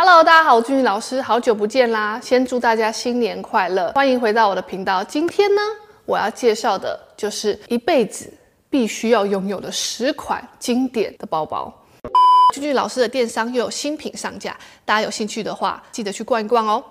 [0.00, 2.20] Hello，大家好，我俊俊老师，好久不见啦！
[2.22, 5.02] 先祝大家新年快乐，欢迎回到我的频道。
[5.02, 5.60] 今天呢，
[6.04, 8.32] 我要介绍的就是一辈子
[8.70, 11.74] 必须要拥有的十款经典的包包。
[12.54, 16.84] 俊俊老师的电商又有新品上架，大家有兴趣的话，记得去逛一逛哦。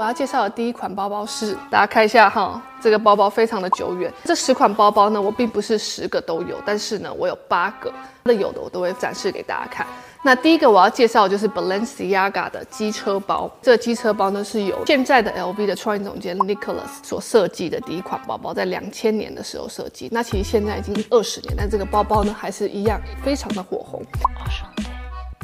[0.00, 4.12] 我要介绍的第一款包包是，大家看一下哈，这个包包非常的久远。
[4.22, 7.92] 这十款包包呢，我并不是十个都有，但是呢，我有八个，
[8.22, 9.84] 那有的我都会展示给大家看。
[10.26, 13.48] 那第一个我要介绍就是 Balenciaga 的机车包。
[13.62, 20.08] 这个机车包呢，是由现在的 LV 的创意总监 Nicholas 所设计的第一款包包，在两千年的时候设计。
[20.10, 24.02] 那其实现在已经二十年，但这个包包呢，还是一样非常的火红。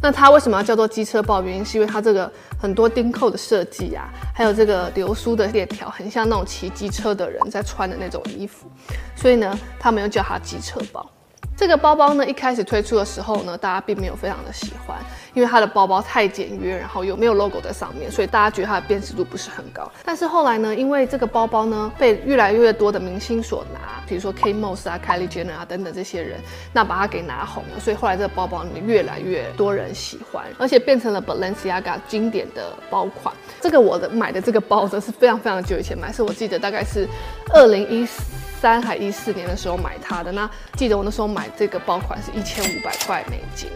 [0.02, 1.40] 那它为什么要叫做机车包？
[1.42, 2.28] 原因是因为它这个
[2.60, 8.66] 很多钉扣的设计啊，还有这个流苏的链条，很像那种骑机车的人在穿的那种衣服，
[9.14, 11.08] 所以呢，他们又叫它机车包。
[11.62, 14.98] 这个包包呢，一开始推出的时候呢，大家并没有非常的喜欢，
[15.32, 19.88] 因为它的包包太简约，然后又没有 logo 在上面，所以大家觉得它的辨识度不是很高。
[20.04, 26.40] 但是后来呢，因为这个包包呢，被越来越多的明星所拿，比如说 K Moss 啊、Kylie Jenner 啊等等这些人，
[26.72, 33.32] 那把它给拿红了，所以后来这个包包里面越来越多人喜欢，而且变成了 Balenciaga 经典的包款。
[33.60, 37.06] 这个我的买的这个包则是非常非常久以前买，是我记得大概是
[37.54, 38.20] 二零一四
[38.62, 43.68] 三还一四年的时候买它的，那记得我那时候买这个包款是一千五百块美金。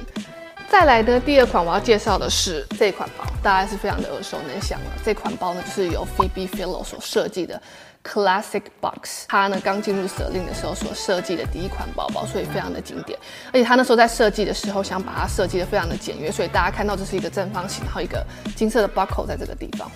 [0.69, 4.87] 再来呢，第二款我要介绍的是这款包，大家是非常的耳熟能详了。
[5.05, 7.61] 这款包呢，是由 Phoebe Philo 所设计的
[8.05, 13.19] Classic Box，它呢刚进入 Celine 的时候所设计的第一款包包，所以非常的经典。
[13.49, 19.91] 而且他那时候在设计的时候，想把它设计的非常的简约，所以大家看到这是一个正方形，然后一个金色的 buckle 在这个地方。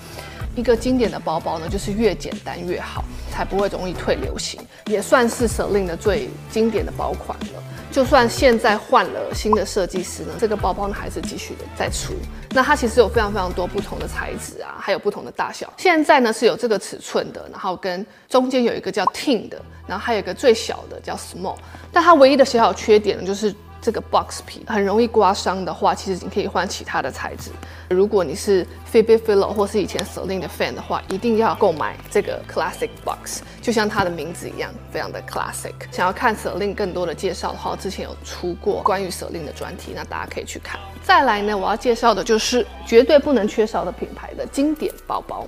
[0.57, 7.63] 一个经典的包包呢，就是越简单越好，才不会容易退流行，也算是 Celine 的最经典的包款了。
[7.93, 12.15] 就算现在换了新的设计师呢，这个包包呢还是继续的在出。
[12.51, 15.73] 那它其实有非常非常多不同的材质啊，还有不同的大小。
[15.77, 21.57] 现在呢是有这个尺寸的，然后跟中间有一个叫 Teen 的，然后还有一个最小的叫 Small。
[21.93, 23.55] 但它唯一的小小缺点呢，就是。
[23.81, 27.51] 这个 box 皮很容易刮伤的话，其实你可以换其他的材质。
[27.89, 35.73] 如果你是 Phoebe Philo 或是以前 Celine 的 fan 的话，一定要购买这个 classic box，就像它的名字一样，非常的 classic。
[35.91, 40.79] 想要看 Celine 更多的介绍的话，之前有出过关于 Celine 的专题，那大家可以去看。
[41.03, 45.47] 再来呢，我要介绍的就是绝对不能缺少的品牌的经典包包。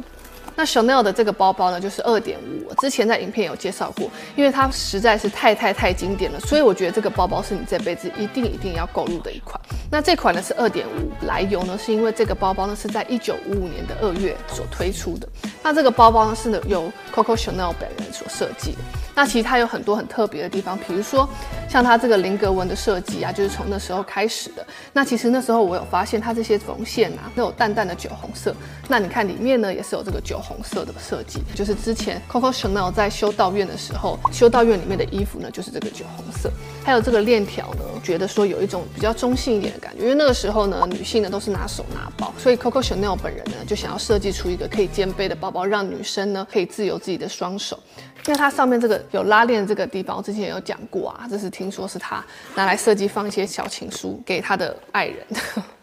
[0.54, 2.66] 那 Chanel 的这个包包呢，就是二点五。
[2.68, 9.60] 我之前在影片有介绍过，因为它实在是太太太经典了，所以我觉得这个包包是你这辈子一定一定要购入的一款。
[9.90, 15.28] 那这款呢是二点五，来由呢是因为这个包包呢是在一九五五年的二月所推出的。
[15.62, 18.78] 那这个包包呢是由 Coco Chanel 本人所设计的。
[19.14, 21.28] 那其实它有很多很特别的地方，比如说
[21.68, 24.66] 像它这个菱格纹的设计啊，就是从那时候开始的。
[24.92, 28.54] 那其实那时候我有发现它这些缝线啊都有淡淡的酒红色。
[28.88, 36.50] 那你看里面呢也是有这个酒红色的设计，就是之前 Coco Chanel 在修道院的时候，修道院里面的衣服呢就是这个酒红色。
[36.84, 47.78] 还有这个链条呢，觉得说有一种比较中性一点的感觉，因为那个时候呢女性呢都是拿手拿包，所以 Coco Chanel 本人呢就想要设计出一个可以肩背的包包，让女生呢可以自由自己的双手。
[48.26, 52.24] 因为它上面这个有拉链这个地方，我之前有讲过啊，这是听说是他
[52.54, 55.26] 拿来设计放一些小情书给他的爱人。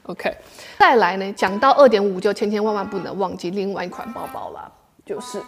[0.10, 0.36] OK，
[0.80, 4.68] 再来呢，讲到二点五就千千万万不能忘记另外一款包包啦，
[5.06, 5.40] 就是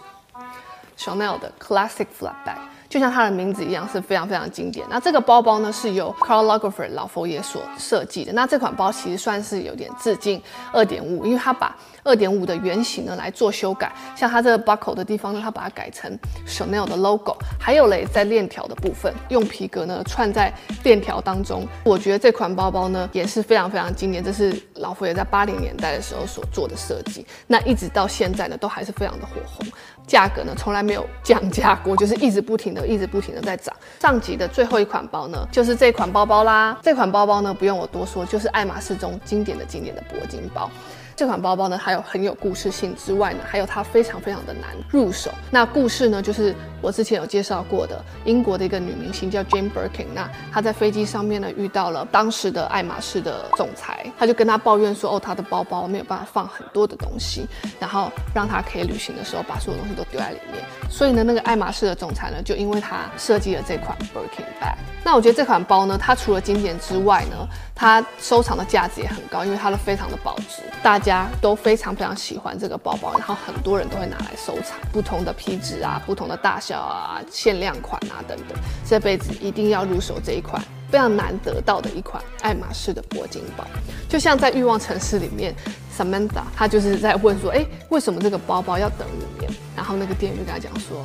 [0.96, 2.58] Chanel 的 Classic Flat Bag，
[2.92, 4.86] 就像它的名字一样是非常非常经典。
[4.90, 8.34] 那这个包包呢是由 Karl Lagerfeld 老佛爷所设计的。
[8.34, 10.42] 那这款包其实算是有点致敬
[10.74, 16.14] 二点五，因为它把二点五的原型呢来做修改，像它这个 buckle 的地方呢，它把它改成
[16.46, 21.66] Chanel 的 logo，还有嘞在链条的部分用皮革呢串在链条当中。
[21.84, 29.66] 我觉得这款包包呢也是非常非常经典，这是老佛爷在八零年代的时候所做的设计，那一直到现在呢都还是非常的火红，
[30.06, 33.74] 价格呢从来没有降价过，就是一直不停的、一直不停的在涨。
[34.00, 40.70] 上集的最后一款包呢就是这款包包啦，这款包包呢不用我多说，就是爱马仕中经典的经典的铂金包。
[41.14, 45.30] 这款包包呢，还有很有故事性之外呢，还有它非常非常的难入手。
[45.50, 50.06] 那故事呢，就是我之前有介绍过的，英国的一个女明星叫 Jane Birkin。
[50.12, 57.46] 那她在飞机上面呢，遇到了当时的爱马仕的总裁，她就跟她抱怨说，哦，她的包包没有办法放很多的东西，
[57.78, 60.60] 然后让她可以旅行的时候把所有东西都丢在里面。
[60.90, 64.74] 所以呢，那个爱马仕的总裁呢，就因为他设计了这款 Birkin bag。
[65.04, 78.58] 那我觉得这款包呢，它除了经典之外呢，它收藏的价值也很高，因为它的非常的保值，大家都非常非常喜欢这个包包，然后很多人都会拿来收藏，不同的皮质啊，不同的大小啊，限量款啊等等，
[78.88, 83.64] 这辈子一定要入手这一款非常难得到的一款爱马仕的铂金包。
[84.08, 85.54] 就像在欲望城市里面
[85.96, 89.50] ，Samantha，她就是在问说，哎，为什么这个包包要等五年？
[89.74, 91.04] 然后那个店员就跟她讲说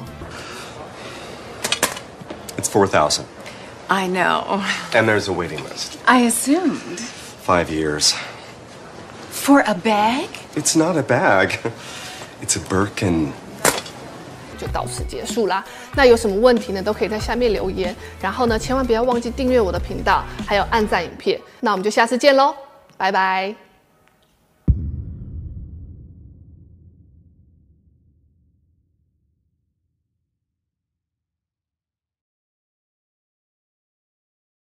[2.57, 3.23] ，It's four thousand.
[3.87, 4.61] I know.
[4.91, 5.97] And there's a waiting list.
[6.05, 6.99] I assumed.
[7.45, 8.13] Five years.
[9.31, 10.27] For a bag?
[10.55, 11.57] It's not a bag.
[12.41, 13.31] It's a Birkin.
[14.57, 15.63] 就到此结束啦。
[15.95, 16.81] 那有什么问题呢？
[16.81, 17.95] 都可以在下面留言。
[18.21, 21.39] 然后呢，千万不要忘记订阅我的频道，还有按赞影片。
[21.59, 22.55] 那我们就下次见喽，
[22.97, 23.66] 拜拜。